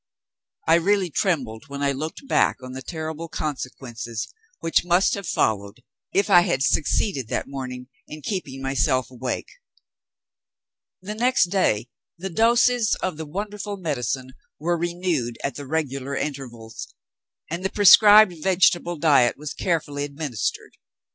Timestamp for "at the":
15.43-15.67